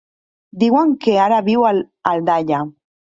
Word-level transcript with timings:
Diuen 0.61 0.95
que 1.05 1.13
ara 1.25 1.41
viu 1.49 1.65
a 1.67 1.73
Aldaia. 2.13 2.63